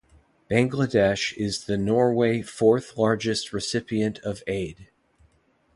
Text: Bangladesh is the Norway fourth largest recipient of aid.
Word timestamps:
Bangladesh 0.49 1.31
is 1.37 1.65
the 1.65 1.77
Norway 1.77 2.41
fourth 2.41 2.97
largest 2.97 3.53
recipient 3.53 4.17
of 4.23 4.41
aid. 4.47 4.87